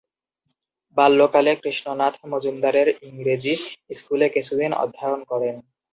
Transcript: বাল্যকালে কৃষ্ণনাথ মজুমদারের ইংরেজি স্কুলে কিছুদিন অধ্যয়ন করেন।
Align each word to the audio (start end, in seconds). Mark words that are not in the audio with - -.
বাল্যকালে 0.97 1.51
কৃষ্ণনাথ 1.63 2.15
মজুমদারের 2.25 2.87
ইংরেজি 3.07 3.53
স্কুলে 3.97 4.27
কিছুদিন 4.35 4.71
অধ্যয়ন 4.83 5.21
করেন। 5.31 5.55